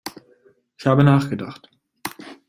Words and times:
Ich 0.79 0.87
habe 0.87 1.03
nachgedacht. 1.03 1.69